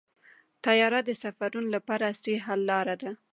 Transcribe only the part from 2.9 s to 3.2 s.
ده.